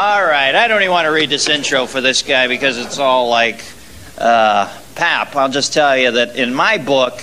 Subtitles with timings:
[0.00, 3.00] All right, I don't even want to read this intro for this guy because it's
[3.00, 3.64] all like
[4.16, 5.34] uh, pap.
[5.34, 7.20] I'll just tell you that in my book,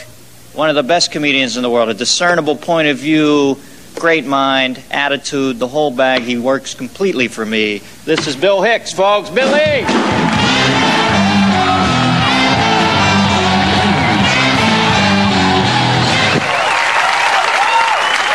[0.51, 3.57] one of the best comedians in the world, a discernible point of view,
[3.95, 6.23] great mind, attitude, the whole bag.
[6.23, 7.81] He works completely for me.
[8.03, 9.29] This is Bill Hicks, folks.
[9.29, 9.85] Billy!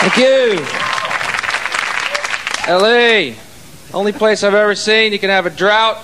[0.00, 0.64] Thank you.
[2.66, 3.34] LA,
[3.92, 5.98] only place I've ever seen you can have a drought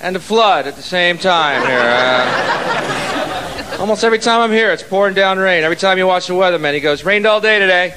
[0.00, 1.80] and a flood at the same time here.
[1.80, 5.62] Uh, almost every time I'm here, it's pouring down rain.
[5.62, 7.94] Every time you watch the weatherman, he goes, rained all day today.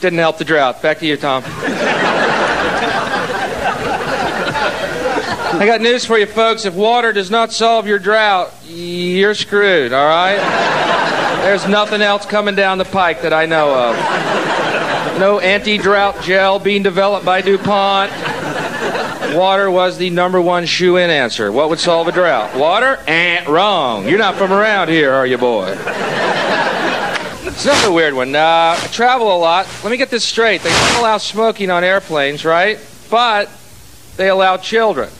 [0.00, 0.80] Didn't help the drought.
[0.80, 1.42] Back to you, Tom.
[5.52, 6.64] I got news for you, folks.
[6.64, 10.38] If water does not solve your drought, you're screwed, all right?
[11.42, 13.96] There's nothing else coming down the pike that I know of.
[15.20, 18.10] No anti drought gel being developed by DuPont.
[19.36, 21.52] Water was the number one shoe in answer.
[21.52, 22.56] What would solve a drought?
[22.56, 22.98] Water?
[23.06, 24.08] Eh, wrong.
[24.08, 25.76] You're not from around here, are you, boy?
[27.42, 28.34] It's another weird one.
[28.34, 29.68] Uh, I travel a lot.
[29.84, 30.62] Let me get this straight.
[30.62, 32.78] They don't allow smoking on airplanes, right?
[33.10, 33.50] But
[34.16, 35.10] they allow children.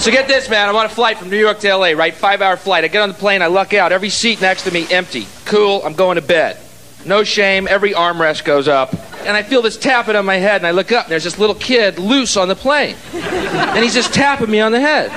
[0.00, 0.68] So get this, man.
[0.68, 2.14] I'm on a flight from New York to LA, right?
[2.14, 2.84] Five hour flight.
[2.84, 3.90] I get on the plane, I luck out.
[3.90, 5.26] Every seat next to me empty.
[5.44, 6.56] Cool, I'm going to bed.
[7.04, 8.94] No shame, every armrest goes up.
[9.26, 11.38] And I feel this tapping on my head, and I look up, and there's this
[11.38, 12.94] little kid loose on the plane.
[13.12, 15.10] And he's just tapping me on the head.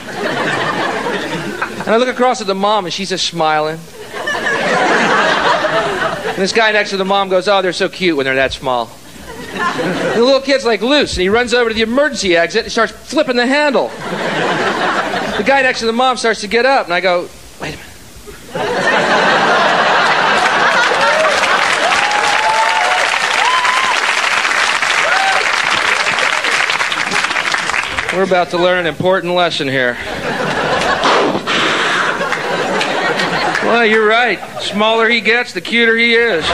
[1.82, 3.80] And I look across at the mom, and she's just smiling.
[6.28, 8.52] And this guy next to the mom goes, Oh, they're so cute when they're that
[8.52, 8.90] small.
[9.54, 12.72] And the little kid's like loose, and he runs over to the emergency exit and
[12.72, 13.92] starts flipping the handle.
[15.42, 17.28] The guy next to the mom starts to get up, and I go,
[17.60, 17.88] Wait a minute.
[28.14, 29.98] We're about to learn an important lesson here.
[33.64, 34.38] Well, you're right.
[34.62, 36.46] Smaller he gets, the cuter he is.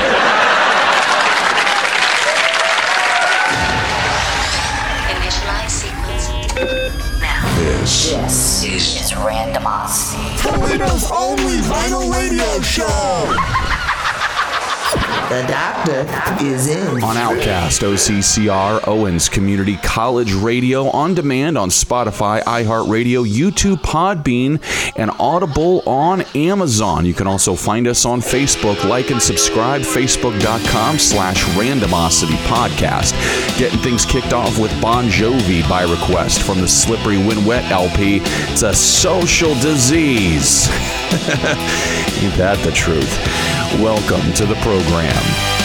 [10.77, 13.56] Toledo's only vinyl radio show.
[15.29, 16.05] The doctor
[16.45, 17.03] is in.
[17.03, 24.61] on Outcast, OCCR, Owens Community College Radio, on demand on Spotify, iHeartRadio, YouTube, Podbean,
[24.95, 27.03] and Audible on Amazon.
[27.05, 28.87] You can also find us on Facebook.
[28.87, 33.11] Like and subscribe, facebook.com slash randomosity podcast.
[33.59, 38.21] Getting things kicked off with Bon Jovi by request from the Slippery When Wet LP.
[38.23, 40.69] It's a social disease.
[42.23, 43.11] Ain't that the truth?
[43.81, 45.16] Welcome to the program.
[45.17, 45.56] You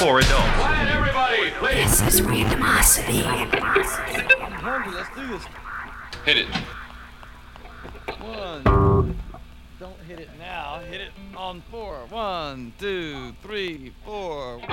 [0.00, 0.56] for adults.
[0.56, 2.00] Quiet, everybody, please.
[2.02, 3.20] This is randomosity.
[3.20, 4.94] randomosity.
[4.94, 5.44] Let's do this.
[6.24, 6.46] Hit it.
[8.18, 9.18] One.
[9.78, 10.80] Don't hit it now.
[10.88, 12.06] Hit it on four.
[12.08, 14.60] One, two, three, four.
[14.60, 14.70] Did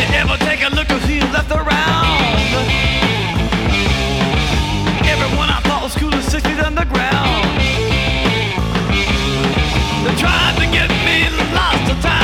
[0.00, 2.40] you ever take a look who's left around?
[5.04, 7.63] Everyone I thought was cool is feet underground.
[10.04, 12.23] They tried to get me lost.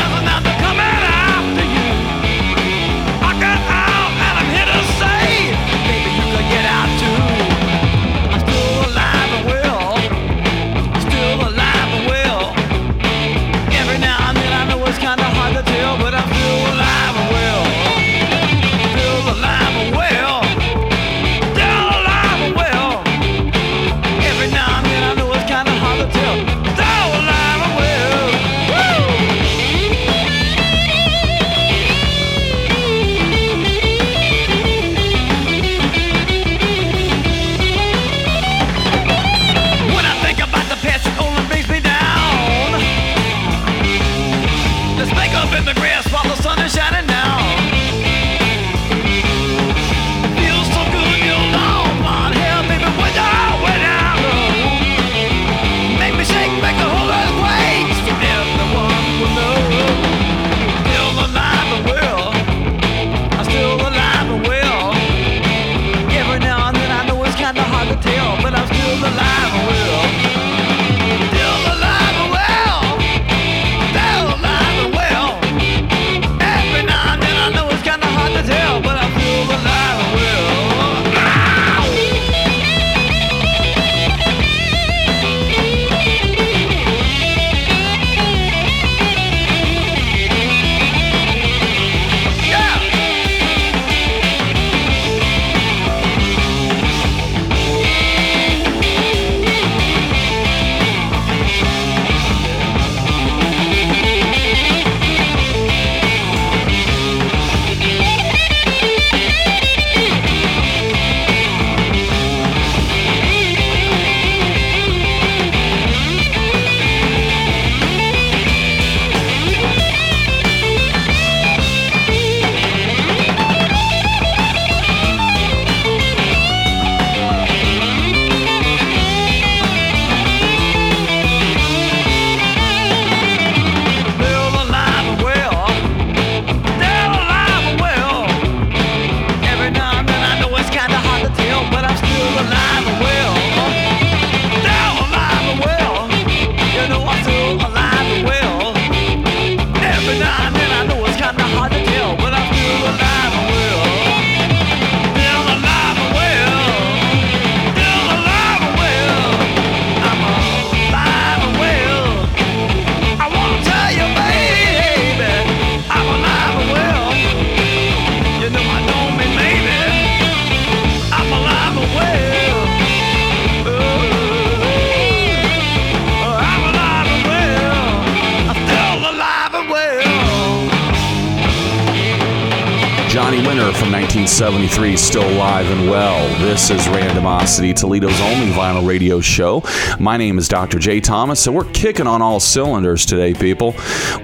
[183.76, 186.26] From 1973 still alive and well.
[186.40, 189.62] This is Randomosity, Toledo's only vinyl radio show.
[189.98, 190.78] My name is Dr.
[190.78, 191.00] J.
[191.00, 193.74] Thomas, and we're kicking on all cylinders today, people.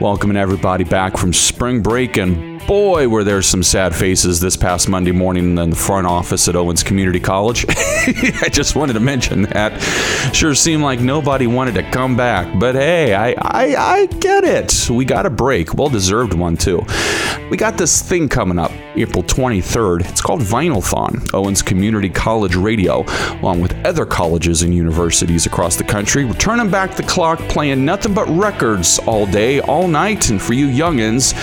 [0.01, 4.89] Welcoming everybody back from spring break and boy, were there some sad faces this past
[4.89, 7.65] Monday morning in the front office at Owens Community College.
[7.69, 9.81] I just wanted to mention that.
[10.35, 14.91] Sure seemed like nobody wanted to come back, but hey, I, I, I get it.
[14.91, 15.75] We got a break.
[15.75, 16.85] Well deserved one, too.
[17.51, 20.09] We got this thing coming up April 23rd.
[20.09, 23.05] It's called Vinylthon, Owens Community College Radio,
[23.41, 26.25] along with other colleges and universities across the country.
[26.25, 30.55] We're turning back the clock, playing nothing but records all day, all night, and for
[30.55, 31.35] you youngins,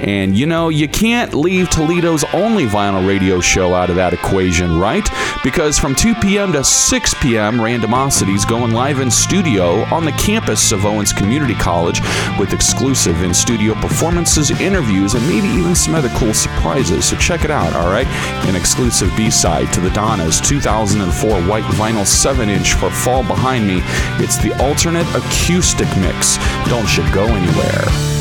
[0.00, 4.78] And you know, you can't leave Toledo's only vinyl radio show out of that equation,
[4.78, 5.08] right?
[5.42, 6.52] Because from 2 p.m.
[6.52, 12.00] to 6 p.m., Randomosity's going live in studio on the campus of Owens Community College
[12.38, 17.08] with exclusive in studio performances, interviews, and maybe even some other cool surprises.
[17.08, 18.06] So check it out, all right?
[18.46, 23.66] An exclusive B side to the Donnas 2004 white vinyl 7 inch for Fall Behind
[23.66, 23.80] Me.
[24.22, 26.36] It's the alternate acoustic mix.
[26.68, 28.17] Don't you go anywhere.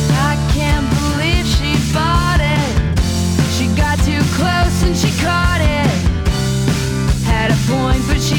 [4.98, 5.88] She caught it.
[7.24, 8.37] Had a point, but she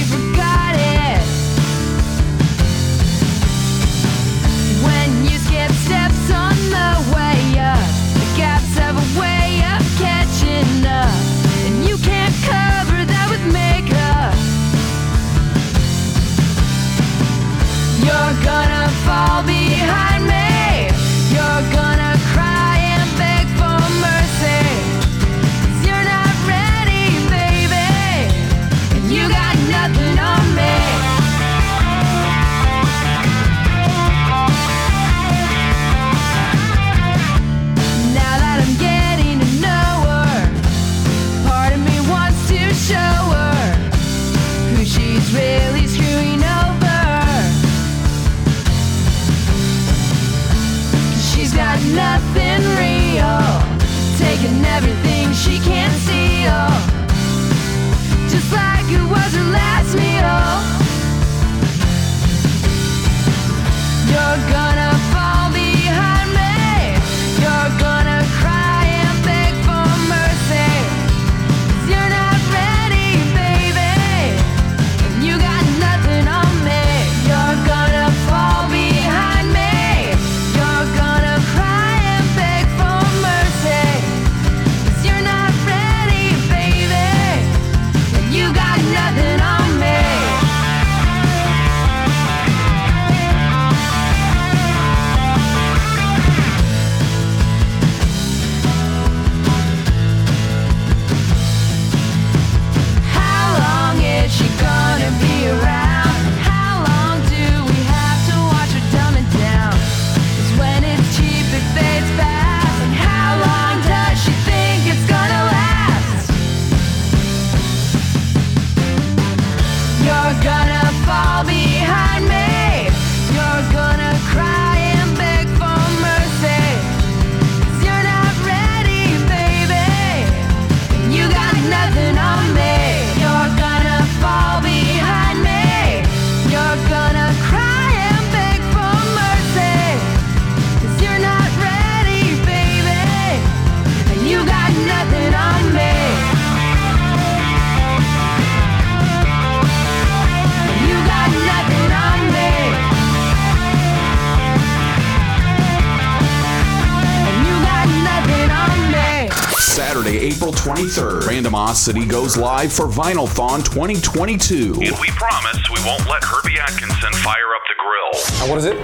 [160.38, 164.74] April 23rd, Randomosity goes live for Vinylthon 2022.
[164.74, 168.42] And we promise we won't let Herbie Atkinson fire up the grill.
[168.42, 168.76] And what is it?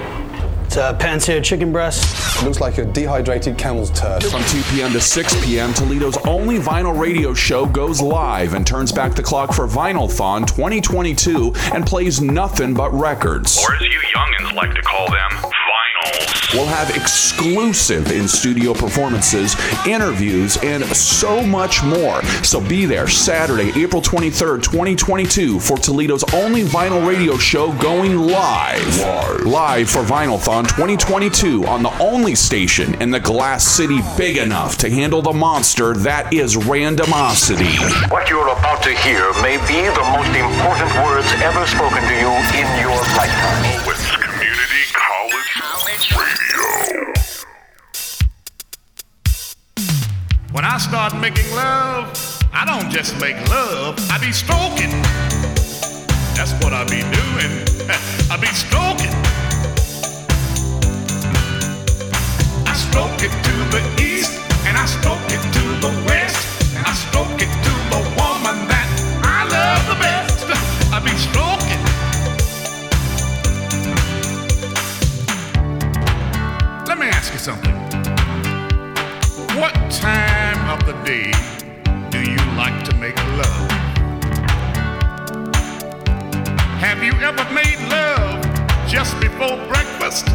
[0.65, 2.43] It's uh, a pan-seared chicken breast.
[2.43, 4.25] Looks like a dehydrated camel's turd.
[4.25, 4.91] From 2 p.m.
[4.91, 9.53] to 6 p.m., Toledo's only vinyl radio show goes live and turns back the clock
[9.53, 13.63] for Vinylthon 2022 and plays nothing but records.
[13.63, 15.64] Or as you youngins like to call them, vinyls.
[16.55, 22.23] We'll have exclusive in studio performances, interviews, and so much more.
[22.43, 29.45] So be there Saturday, April 23rd, 2022 for Toledo's only vinyl radio show going live.
[29.45, 34.89] Live, for Vinylthon 2022 on the only station in the Glass City big enough to
[34.89, 37.75] handle the monster that is randomosity.
[38.09, 42.31] What you're about to hear may be the most important words ever spoken to you
[42.55, 44.14] in your lifetime.
[50.55, 52.07] When I start making love,
[52.53, 54.89] I don't just make love, I be stroking.
[56.31, 57.51] That's what I be doing.
[58.31, 59.11] I be stroking.
[62.65, 64.31] I stroke it to the east,
[64.63, 66.39] and I stroke it to the west.
[66.87, 68.87] I stroke it to the woman that
[69.23, 70.47] I love the best.
[70.89, 71.83] I be stroking.
[76.87, 77.84] Let me ask you something.
[79.57, 81.31] What time of the day
[82.09, 83.71] do you like to make love?
[86.83, 88.43] Have you ever made love
[88.85, 90.27] just before breakfast?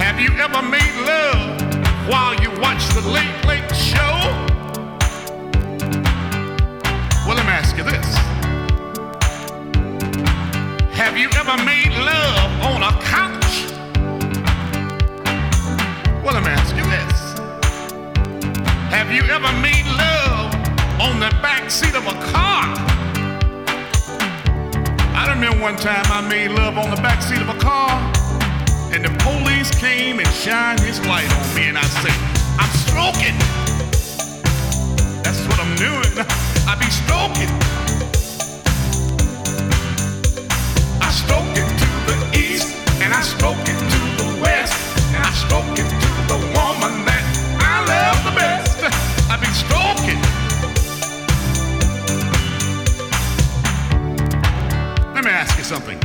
[0.00, 1.60] Have you ever made love
[2.08, 4.16] while you watch the late, late show?
[7.26, 8.16] Well, let me ask you this.
[10.96, 13.29] Have you ever made love on a couch?
[16.30, 17.18] Well, let me ask you this.
[18.94, 20.54] Have you ever made love
[21.00, 22.70] on the back seat of a car?
[25.12, 27.98] I remember one time I made love on the back seat of a car,
[28.94, 32.14] and the police came and shined his light on me, and I said,
[32.62, 33.34] I'm stroking.
[35.24, 36.14] That's what I'm doing.
[36.70, 37.99] I be stroking.
[55.70, 56.00] Something.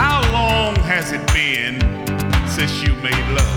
[0.00, 1.78] How long has it been
[2.48, 3.47] since you made love?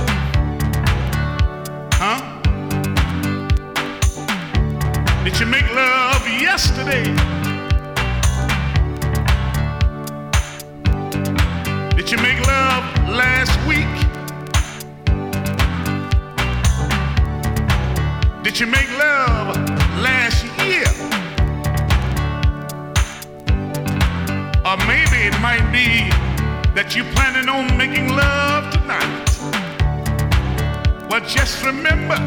[31.62, 32.18] Just remember,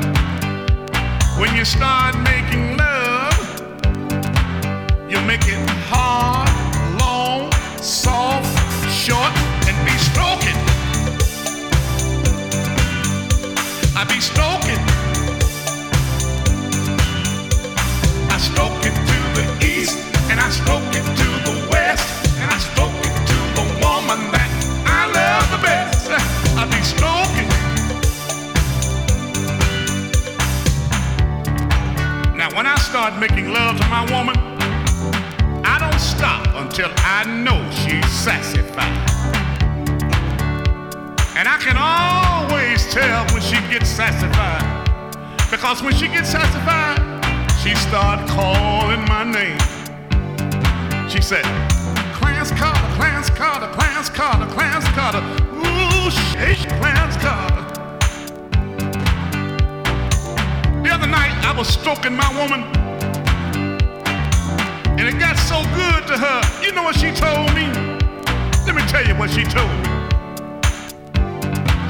[1.41, 2.44] when you start making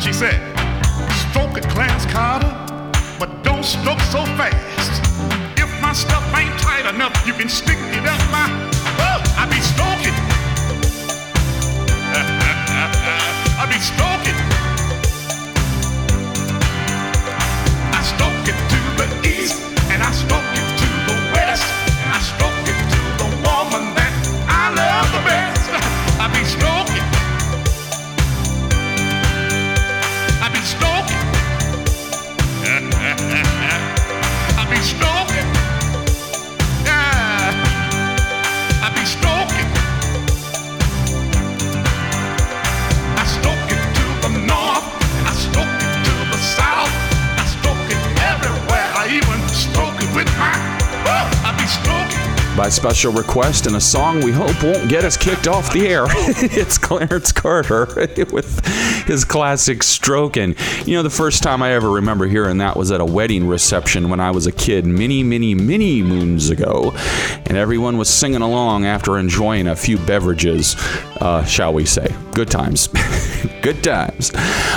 [0.04, 0.36] She said,
[1.30, 2.52] Stroke it, Clarence Carter,
[3.18, 5.00] but don't stroke so fast.
[5.58, 8.50] If my stuff ain't tight enough, you can stick it up my.
[9.00, 10.12] Oh, I be stroking.
[13.58, 14.53] I be stroking.
[52.56, 56.04] By special request and a song we hope won't get us kicked off the air.
[56.08, 57.86] it's Clarence Carter
[58.32, 58.64] with
[59.06, 60.56] his classic Strokin'.
[60.86, 64.08] You know, the first time I ever remember hearing that was at a wedding reception
[64.08, 66.92] when I was a kid, many, many, many moons ago.
[67.46, 70.76] And everyone was singing along after enjoying a few beverages,
[71.20, 72.14] uh, shall we say.
[72.34, 72.88] Good times.
[73.64, 74.30] Good times.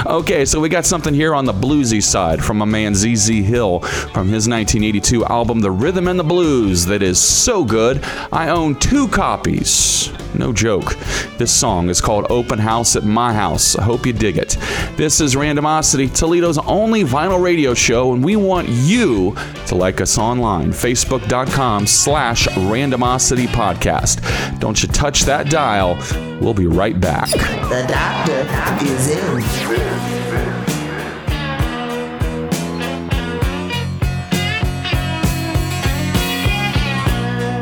[0.06, 3.82] Okay, so we got something here on the bluesy side from a man ZZ Hill
[3.82, 8.02] from his 1982 album The Rhythm and the Blues that is so good.
[8.32, 10.10] I own two copies.
[10.34, 10.95] No joke.
[11.38, 13.76] This song is called Open House at My House.
[13.76, 14.56] I hope you dig it.
[14.95, 20.17] This is Randomosity, Toledo's only vinyl radio show, and we want you to like us
[20.17, 20.71] online.
[20.71, 24.60] Facebook.com slash Randomosity Podcast.
[24.62, 25.97] Don't you touch that dial.
[26.39, 27.30] We'll be right back.
[27.30, 29.43] The doctor is in.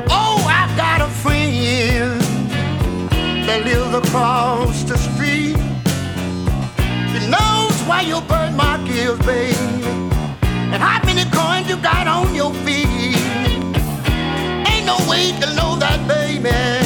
[0.08, 2.22] Oh, I've got a friend
[3.48, 5.58] that lives across the street.
[7.12, 9.56] He knows why you burn my gills, baby,
[10.44, 13.16] and how many coins you got on your feet.
[14.68, 16.85] Ain't no way to know that, baby,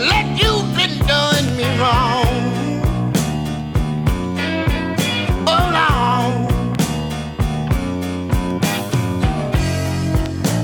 [0.00, 2.26] unless you've been doing me wrong.
[5.46, 6.50] Oh, Lord.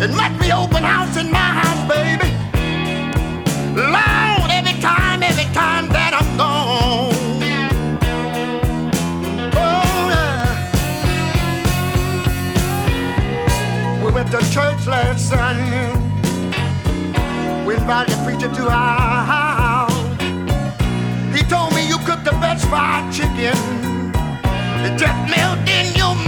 [0.02, 2.30] It must be open house in my house, baby.
[3.76, 7.14] Lord, every time, every time that I'm gone.
[9.54, 10.46] Oh, yeah.
[14.02, 15.95] We went to church last Sunday.
[17.86, 19.92] Invited the preacher to our house.
[21.32, 23.56] He told me you cooked the best fried chicken.
[24.84, 26.25] It just melted in your mouth.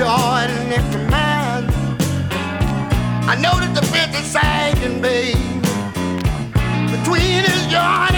[0.00, 1.68] Yard next to mine.
[3.32, 5.62] I noticed the fence is sagging, babe,
[6.90, 8.09] between his yard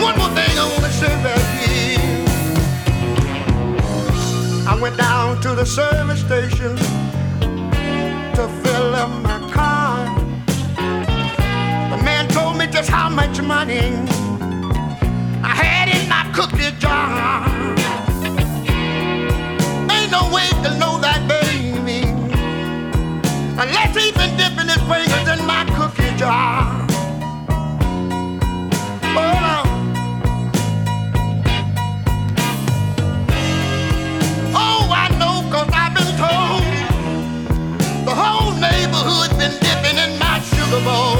[0.00, 2.24] one more thing I want to say back here.
[4.68, 6.76] I went down to the service station
[8.36, 10.06] to fill up my car.
[11.90, 13.92] The man told me just how much money
[15.42, 17.48] I had in my cookie jar.
[19.90, 22.06] Ain't no way to know that, baby,
[23.62, 26.57] unless he's been dipping his fingers in my cookie jar.
[40.88, 41.17] My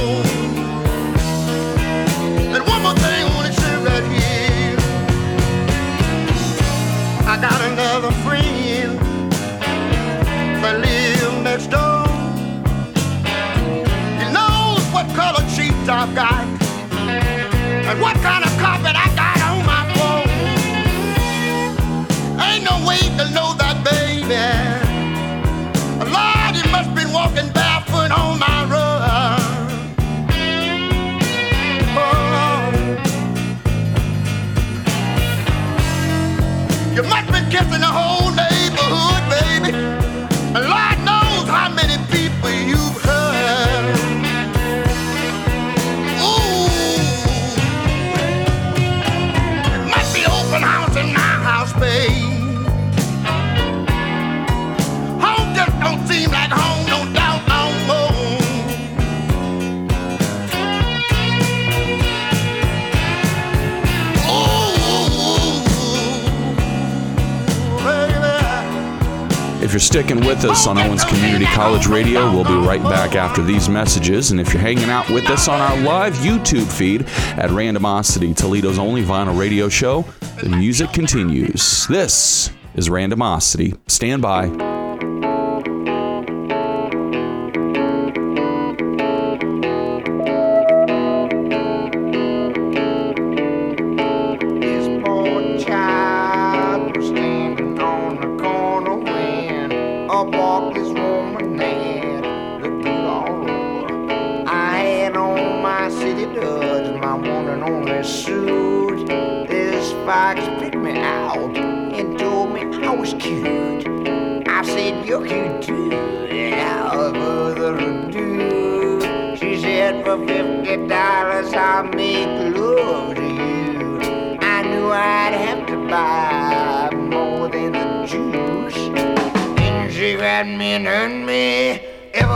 [70.29, 74.31] with us on Owens Community College Radio, we'll be right back after these messages.
[74.31, 77.01] And if you're hanging out with us on our live YouTube feed
[77.39, 80.03] at Randomosity, Toledo's only vinyl radio show,
[80.43, 81.87] the music continues.
[81.87, 83.79] This is Randomosity.
[83.89, 84.68] Stand by.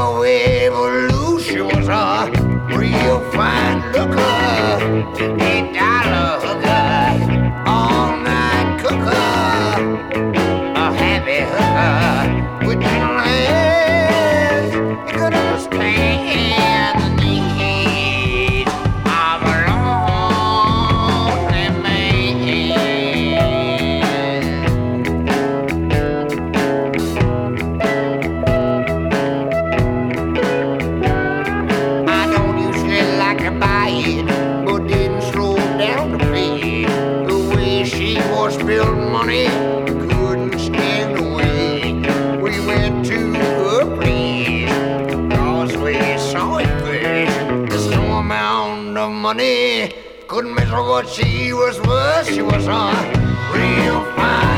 [0.02, 5.36] evolution evolution's uh, a real fine looker.
[5.38, 5.91] He died.
[52.52, 52.90] was a
[53.54, 54.51] real fine.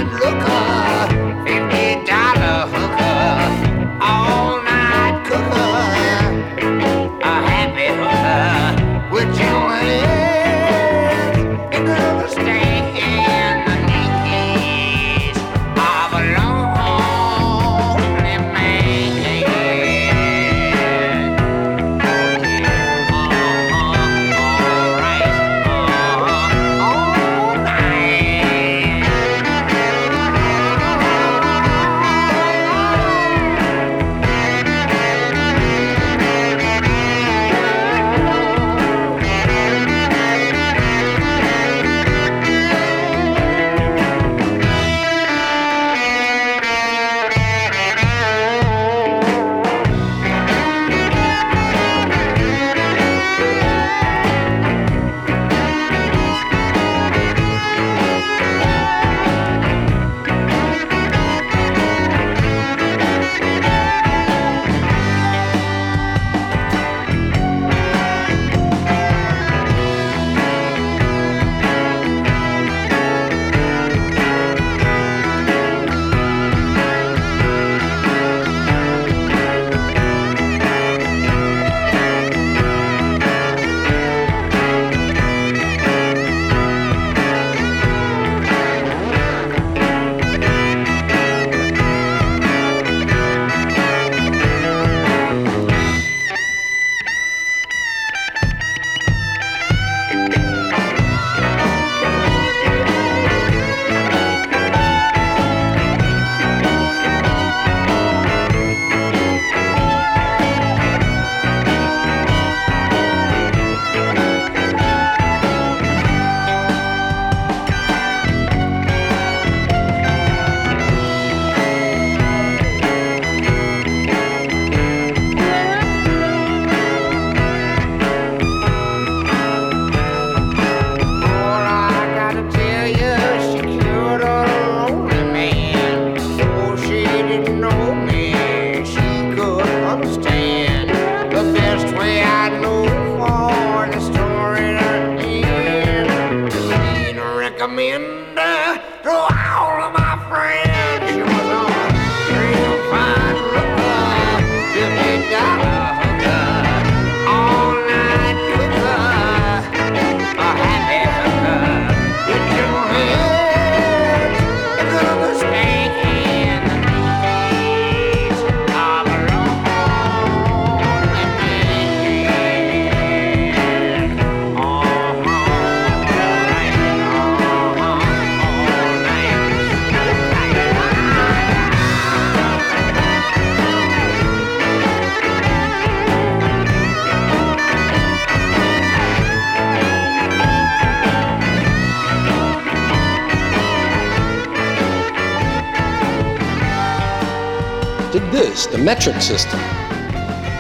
[198.85, 199.59] metric system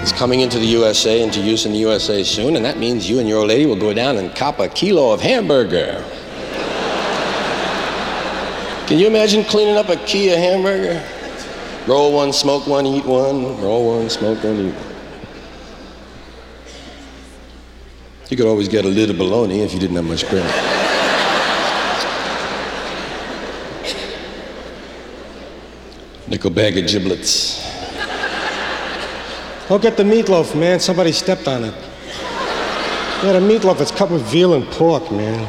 [0.02, 3.18] is coming into the USA, into use in the USA soon, and that means you
[3.18, 6.02] and your old lady will go down and cop a kilo of hamburger.
[8.86, 11.06] Can you imagine cleaning up a key of hamburger?
[11.86, 14.94] Roll one, smoke one, eat one, roll one, smoke one, eat one.
[18.30, 20.50] You could always get a little bologna if you didn't have much bread.
[26.26, 27.63] Nickel bag of giblets.
[29.68, 30.78] Don't get the meatloaf, man.
[30.78, 31.74] Somebody stepped on it.
[33.22, 35.48] Yeah, the meatloaf, it's cut with veal and pork, man.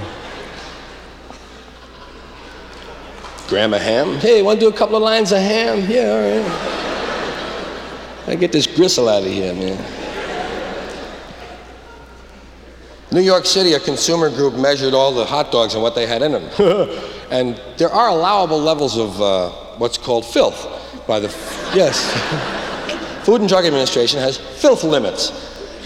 [3.50, 4.16] Gram of ham.
[4.16, 5.86] Hey, want to do a couple of lines of ham?
[5.90, 6.46] Yeah, all right.
[8.28, 9.78] I get this gristle out of here, man.
[13.12, 16.22] New York City, a consumer group measured all the hot dogs and what they had
[16.22, 16.50] in them.
[17.32, 21.28] and there are allowable levels of uh, what's called filth by the,
[21.76, 22.62] yes.
[23.26, 25.32] Food and Drug Administration has filth limits.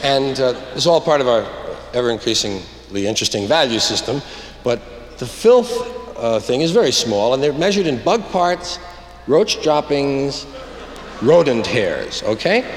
[0.03, 1.47] And uh, it's all part of our
[1.93, 4.21] ever increasingly interesting value system.
[4.61, 4.81] But
[5.19, 5.71] the filth
[6.17, 8.77] uh, thing is very small, and they're measured in bug parts,
[9.25, 10.45] roach droppings,
[11.21, 12.69] rodent hairs, okay?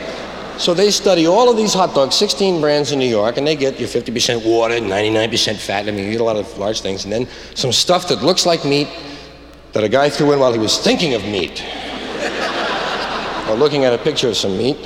[0.59, 3.57] So they study all of these hot dogs, 16 brands in New York, and they
[3.57, 5.89] get your 50% water, 99% fat.
[5.89, 8.47] I mean, you get a lot of large things, and then some stuff that looks
[8.47, 8.87] like meat
[9.73, 11.65] that a guy threw in while he was thinking of meat
[13.55, 14.79] looking at a picture of some meat.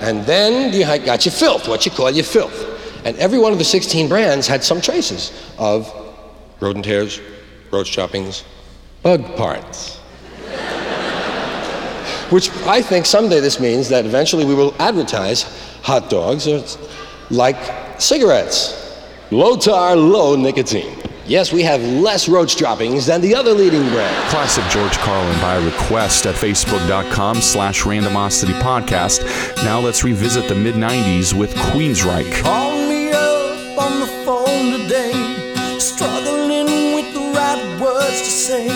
[0.00, 2.68] And then you got your filth, what you call your filth.
[3.04, 5.92] And every one of the 16 brands had some traces of
[6.60, 7.20] rodent hairs,
[7.70, 8.44] roach choppings,
[9.02, 9.96] bug parts.
[12.30, 15.42] Which I think someday this means that eventually we will advertise
[15.82, 16.46] hot dogs
[17.30, 18.76] like cigarettes.
[19.30, 20.96] Low tar, low nicotine.
[21.30, 24.30] Yes, we have less roach droppings than the other leading brand.
[24.30, 29.22] Classic George Carlin by request at facebook.com slash randomosity podcast.
[29.62, 32.42] Now let's revisit the mid 90s with Queensryche.
[32.42, 38.66] Call me up on the phone today, struggling with the right words to say.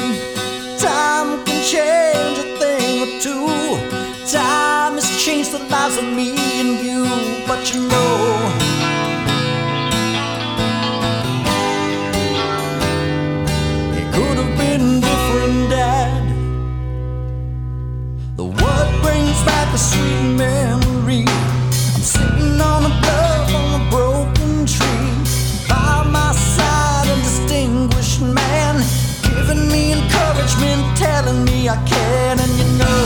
[0.78, 4.30] Time can change a thing or two.
[4.30, 7.02] Time has changed the lives of me and you,
[7.48, 8.03] but you know.
[31.24, 33.04] Telling me I can, and you know.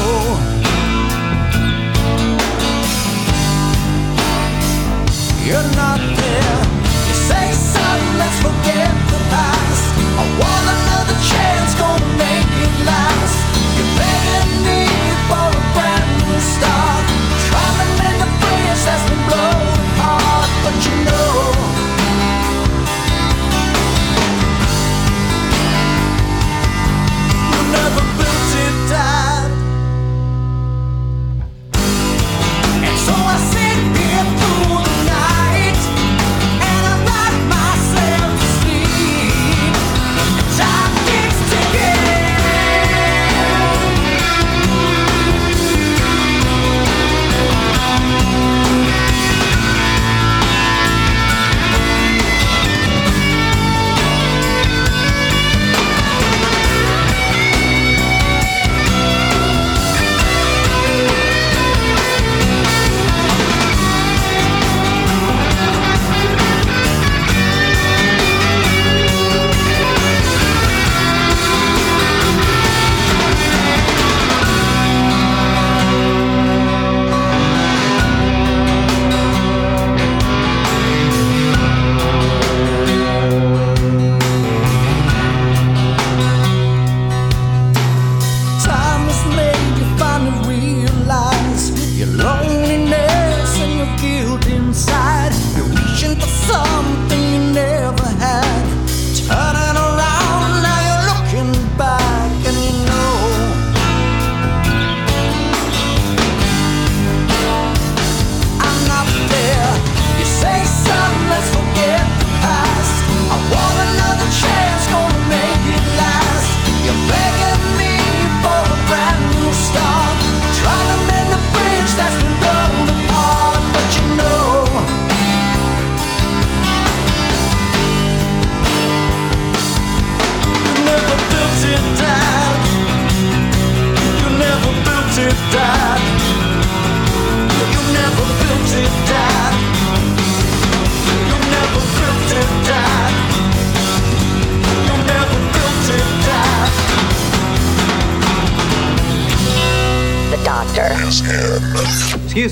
[5.47, 6.61] You're not there.
[7.09, 10.48] You say, son, let's forget the past.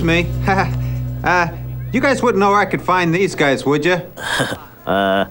[0.06, 0.26] Me.
[1.24, 1.48] uh,
[1.92, 4.00] you guys wouldn't know where I could find these guys, would you?
[4.86, 5.24] Uh,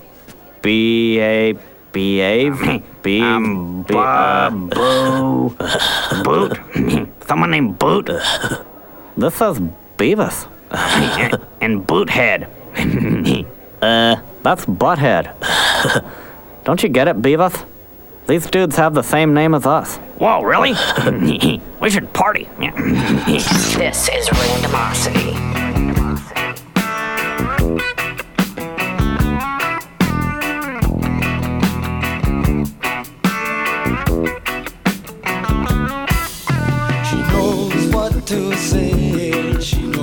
[0.61, 1.53] B A
[1.93, 2.49] B A
[3.03, 5.55] B Um, B uh, Boo
[6.25, 6.59] Boot.
[7.25, 8.07] Someone named Boot.
[9.15, 9.61] This says
[9.97, 10.47] Beavis.
[11.61, 12.49] and Boothead.
[13.81, 15.31] uh, that's Butthead.
[16.65, 17.63] Don't you get it, Beavis?
[18.27, 19.97] These dudes have the same name as us.
[20.17, 20.73] Whoa, really?
[21.79, 22.49] we should party.
[22.57, 25.35] This is Randomosity.
[37.05, 39.94] She knows what to say, she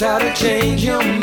[0.00, 1.19] how to change your mind.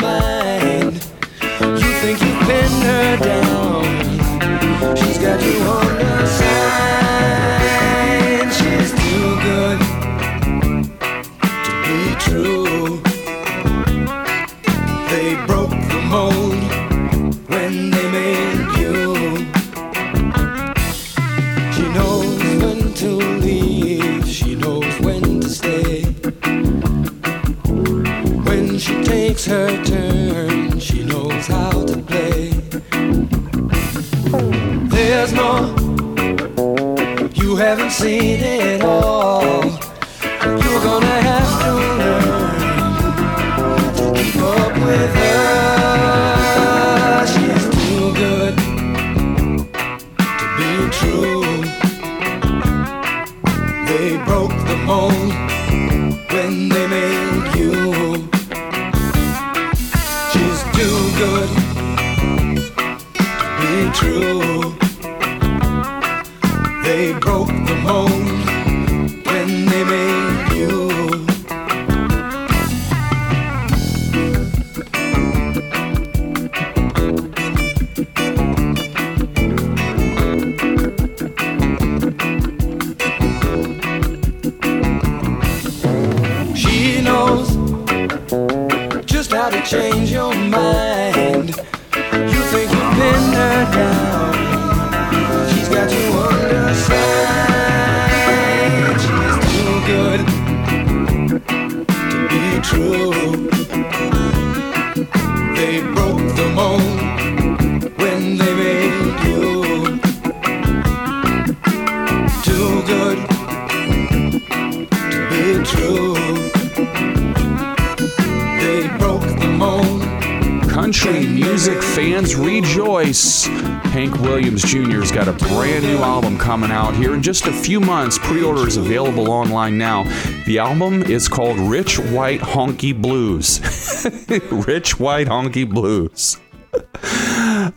[122.34, 123.46] Rejoice.
[123.46, 125.00] Hank Williams Jr.
[125.00, 128.18] has got a brand new album coming out here in just a few months.
[128.18, 130.04] Pre order is available online now.
[130.46, 133.60] The album is called Rich White Honky Blues.
[134.66, 136.38] Rich White Honky Blues.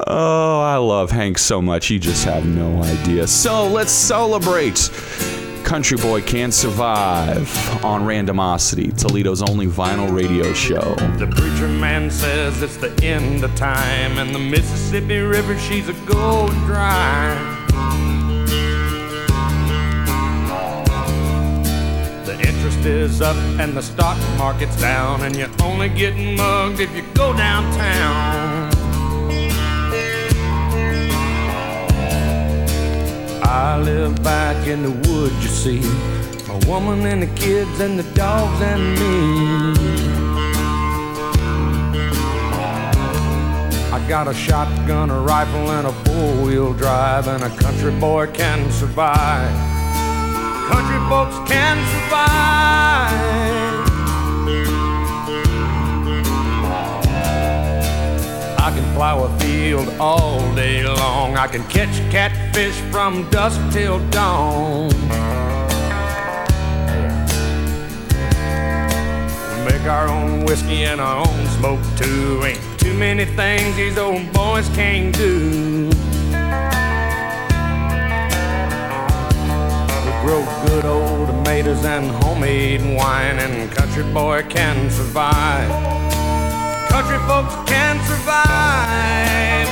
[0.07, 1.89] Oh, I love Hank so much.
[1.89, 3.27] You just have no idea.
[3.27, 4.77] So let's celebrate.
[5.63, 7.49] Country Boy Can Survive
[7.83, 10.95] on Randomosity, Toledo's only vinyl radio show.
[11.17, 15.93] The preacher man says it's the end of time, and the Mississippi River, she's a
[16.05, 17.35] going dry.
[22.25, 26.95] The interest is up and the stock market's down, and you're only getting mugged if
[26.95, 28.60] you go downtown.
[33.53, 35.81] I live back in the woods, you see.
[36.49, 39.73] A woman and the kids and the dogs and me.
[43.91, 48.27] I got a shotgun, a rifle, and a four wheel drive, and a country boy
[48.27, 49.53] can survive.
[50.71, 52.81] Country folks can survive.
[58.71, 61.35] I can plow a field all day long.
[61.35, 64.87] I can catch catfish from dusk till dawn.
[69.49, 72.43] We make our own whiskey and our own smoke too.
[72.45, 75.89] Ain't too many things these old boys can't do.
[80.05, 86.00] We grow good old tomatoes and homemade wine, and country boy can survive
[86.91, 89.67] country folks can survive.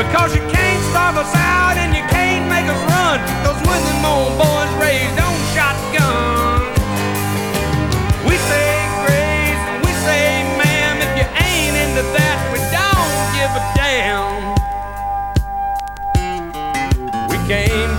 [0.00, 3.20] Because you can't starve us out and you can't make us run.
[3.44, 4.00] Cause when them
[4.40, 6.49] boys raised on shotgun,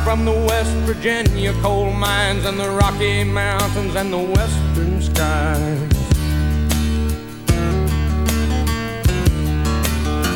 [0.05, 5.91] from the West Virginia coal mines and the Rocky Mountains and the western skies.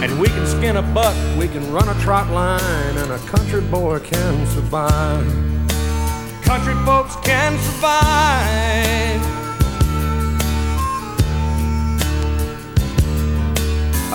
[0.03, 3.61] And we can skin a buck, we can run a trot line, and a country
[3.61, 5.25] boy can survive.
[6.43, 9.34] Country folks can survive.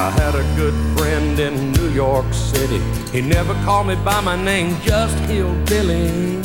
[0.00, 2.80] I had a good friend in New York City.
[3.12, 6.38] He never called me by my name, just Hillbilly.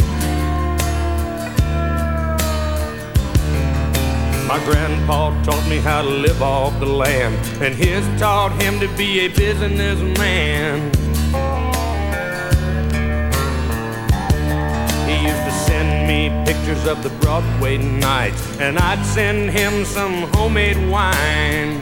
[4.46, 7.34] My grandpa taught me how to live off the land,
[7.64, 10.92] and his taught him to be a businessman.
[15.08, 20.24] He used to send me pictures of the Broadway nights, and I'd send him some
[20.34, 21.82] homemade wine.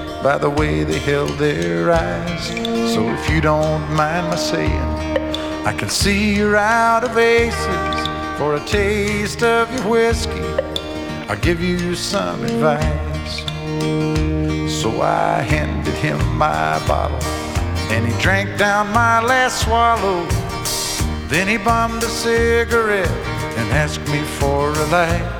[0.23, 2.47] by the way they held their eyes.
[2.93, 5.17] So if you don't mind my saying,
[5.65, 8.07] I can see you're out of aces.
[8.37, 10.41] For a taste of your whiskey,
[11.29, 13.43] I'll give you some advice.
[14.81, 17.21] So I handed him my bottle,
[17.91, 20.25] and he drank down my last swallow.
[21.27, 23.07] Then he bummed a cigarette
[23.57, 25.37] and asked me for a light.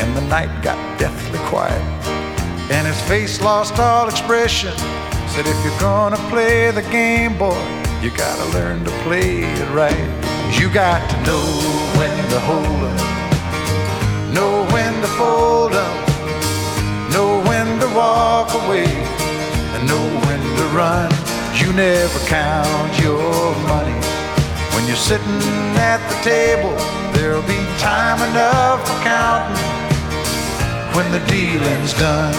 [0.00, 1.80] And the night got deathly quiet,
[2.70, 4.76] and his face lost all expression.
[5.28, 7.60] Said, if you're gonna play the game, boy,
[8.02, 10.06] you gotta learn to play it right.
[10.58, 11.44] You got to know
[11.98, 16.08] when to hold up, know when to fold up,
[17.12, 21.10] know when to walk away, and know when to run.
[21.54, 23.98] You never count your money
[24.74, 25.42] when you're sitting
[25.76, 26.74] at the table.
[27.12, 29.75] There'll be time enough for counting
[30.96, 32.34] when the dealing's done.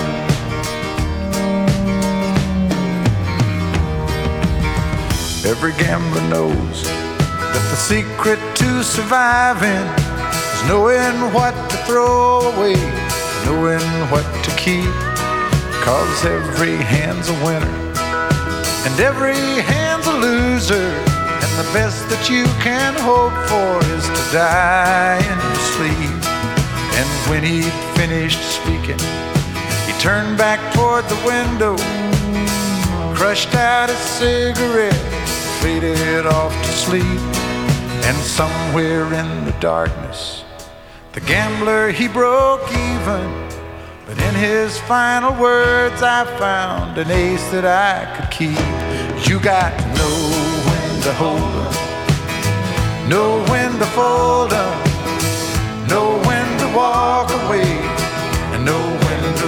[5.45, 9.85] Every gambler knows that the secret to surviving
[10.33, 12.73] is knowing what to throw away,
[13.45, 14.89] knowing what to keep.
[15.85, 17.77] Cause every hand's a winner,
[18.89, 19.37] and every
[19.69, 20.89] hand's a loser.
[21.43, 26.17] And the best that you can hope for is to die in your sleep.
[26.97, 28.99] And when he'd finished speaking,
[29.85, 31.75] he turned back toward the window,
[33.13, 34.93] crushed out a cigarette,
[35.61, 37.19] faded off to sleep.
[38.07, 40.45] And somewhere in the darkness,
[41.11, 43.27] the gambler he broke even.
[44.05, 49.27] But in his final words, I found an ace that I could keep.
[49.27, 50.17] You got to know
[50.67, 54.77] when to hold up, know when to fold up,
[55.89, 57.96] know when to walk away,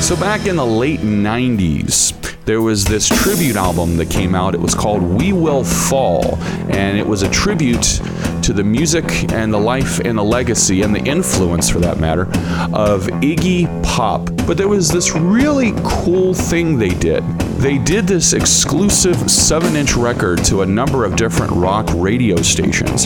[0.00, 2.14] So back in the late 90s,
[2.46, 4.54] there was this tribute album that came out.
[4.54, 6.36] It was called We Will Fall,
[6.70, 8.00] and it was a tribute
[8.42, 12.22] to the music and the life and the legacy and the influence, for that matter,
[12.72, 14.30] of Iggy Pop.
[14.46, 17.22] But there was this really cool thing they did.
[17.58, 23.04] They did this exclusive 7 inch record to a number of different rock radio stations.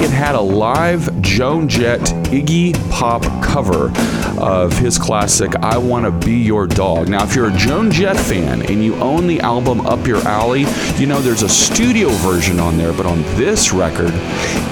[0.00, 2.00] It had a live Joan Jett
[2.30, 3.90] Iggy Pop cover
[4.38, 7.08] of his classic I Wanna Be Your Dog.
[7.08, 10.64] Now, if you're a Joan Jett fan and you own the album Up Your Alley,
[10.96, 14.12] you know there's a studio version on there, but on this record,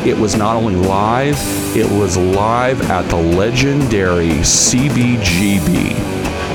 [0.06, 1.36] it was not only live,
[1.76, 5.94] it was live at the legendary CBGB.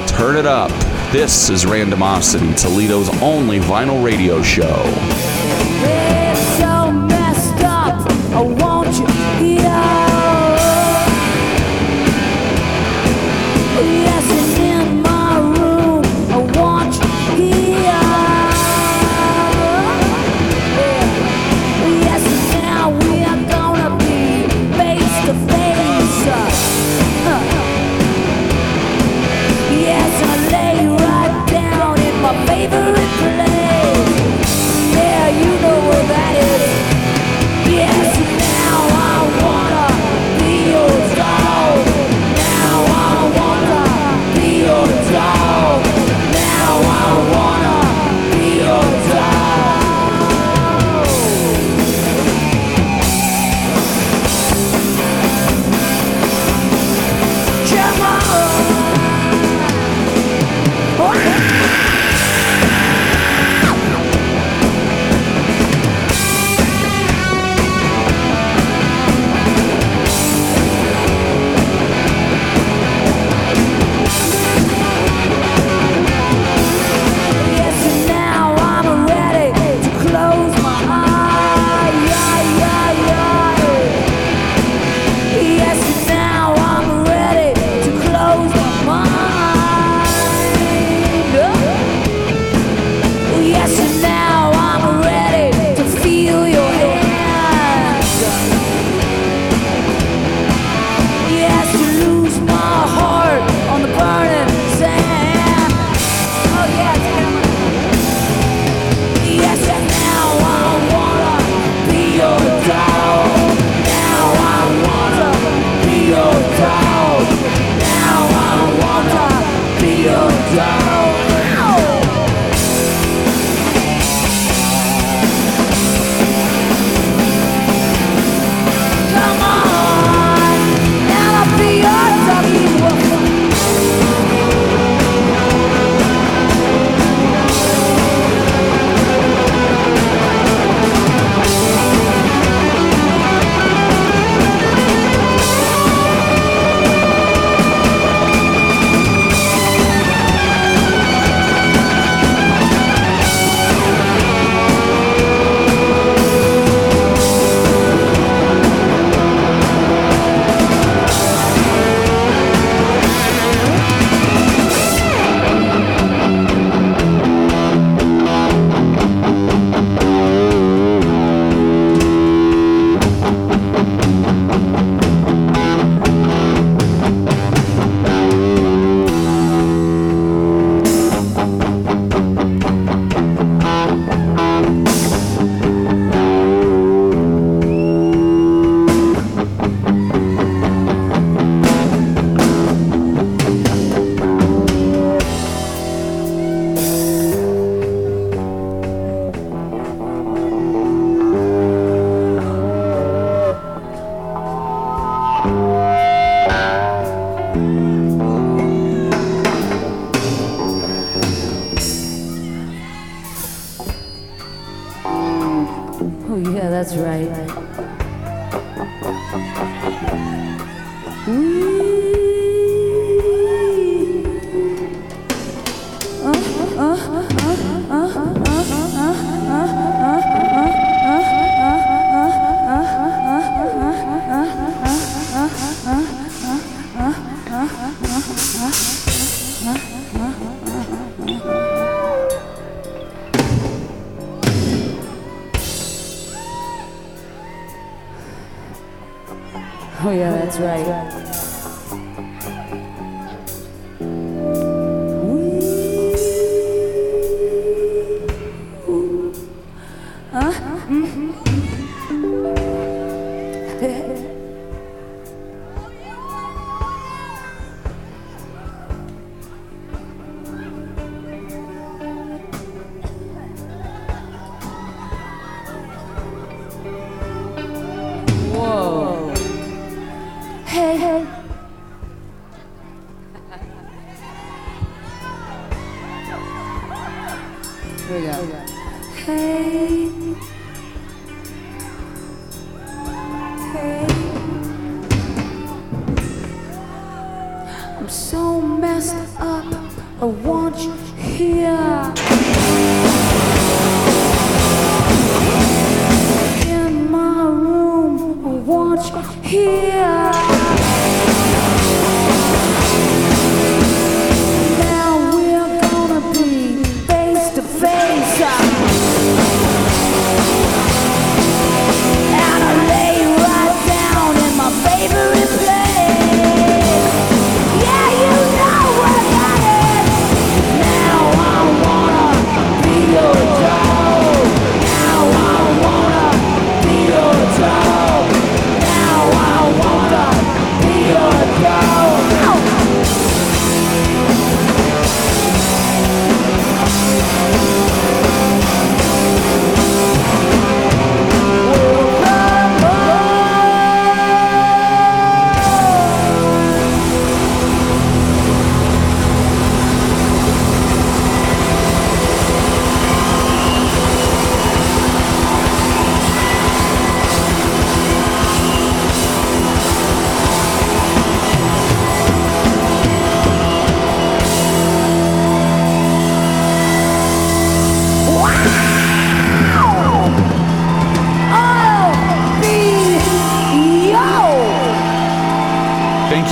[0.07, 0.71] Turn it up.
[1.11, 4.81] This is Randomosity, Toledo's only vinyl radio show.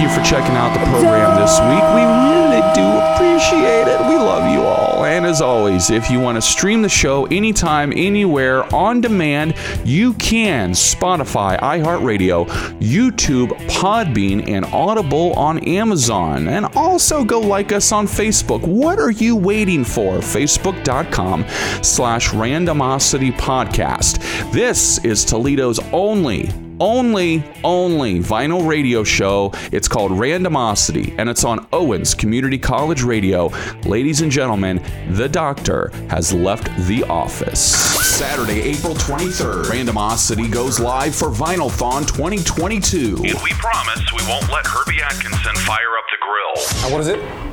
[0.09, 1.83] You for checking out the program this week.
[1.95, 3.99] We really do appreciate it.
[4.07, 5.05] We love you all.
[5.05, 10.13] And as always, if you want to stream the show anytime, anywhere, on demand, you
[10.13, 10.71] can.
[10.71, 12.45] Spotify, iHeartRadio,
[12.79, 16.47] YouTube, Podbean, and Audible on Amazon.
[16.47, 18.61] And also go like us on Facebook.
[18.61, 20.17] What are you waiting for?
[20.17, 21.45] Facebook.com
[21.81, 24.19] slash randomosity podcast.
[24.51, 26.49] This is Toledo's only
[26.79, 29.51] only, only vinyl radio show.
[29.71, 33.51] It's called Randomosity, and it's on Owens Community College Radio.
[33.85, 37.59] Ladies and gentlemen, the doctor has left the office.
[37.59, 43.15] Saturday, April 23rd, Randomosity goes live for Vinylthon 2022.
[43.15, 46.83] And we promise we won't let Herbie Atkinson fire up the grill.
[46.85, 47.48] And what is it?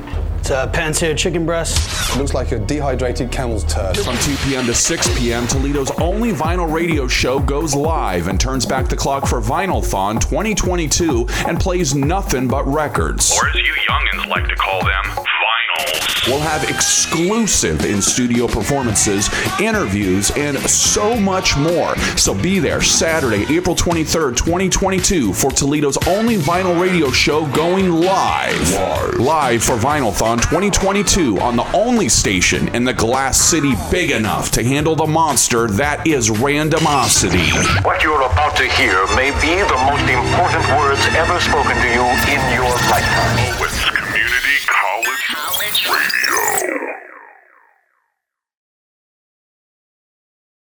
[0.47, 2.17] It's a uh, pansear chicken breast.
[2.17, 3.97] Looks like a dehydrated camel's turd.
[3.97, 4.65] From 2 p.m.
[4.67, 9.27] to 6 p.m., Toledo's only vinyl radio show goes live and turns back the clock
[9.27, 13.37] for Vinylthon 2022 and plays nothing but records.
[13.37, 15.36] Or as you youngins like to call them, vinyls.
[16.27, 19.29] We'll have exclusive in studio performances,
[19.61, 21.95] interviews, and so much more.
[22.17, 29.17] So be there Saturday, April 23rd, 2022 for Toledo's only vinyl radio show going live.
[29.17, 34.63] Live, for Vinylthon 2022 on the only station in the Glass City big enough to
[34.63, 37.47] handle the monster that is randomosity.
[37.85, 42.03] What you're about to hear may be the most important words ever spoken to you
[42.35, 43.96] in your lifetime.